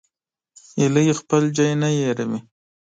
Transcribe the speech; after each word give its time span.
هیلۍ 0.77 1.07
خپل 1.19 1.41
ځای 1.57 1.71
نه 1.81 1.89
هېروي 1.97 2.39